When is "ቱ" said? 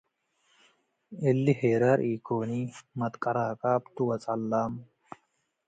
3.95-3.97